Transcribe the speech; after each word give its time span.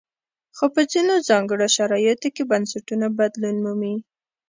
خو 0.55 0.65
په 0.75 0.81
ځینو 0.91 1.15
ځانګړو 1.29 1.67
شرایطو 1.75 2.29
کې 2.35 2.43
بنسټونه 2.51 3.07
بدلون 3.19 3.55
مومي. 3.65 3.95